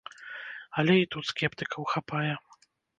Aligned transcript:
Але 0.81 0.95
і 1.01 1.05
тут 1.17 1.23
скептыкаў 1.35 1.81
хапае. 1.95 2.33